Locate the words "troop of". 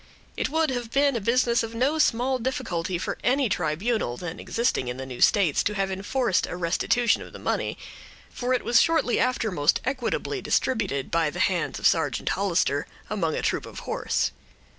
13.43-13.81